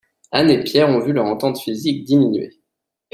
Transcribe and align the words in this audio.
Anne 0.31 0.49
et 0.49 0.63
Pierre 0.63 0.89
ont 0.89 1.01
vu 1.05 1.13
leur 1.13 1.25
entente 1.25 1.59
physique 1.59 2.05
diminuer. 2.05 2.59